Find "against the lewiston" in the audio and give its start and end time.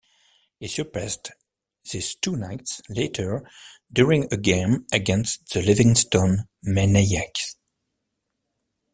4.91-6.45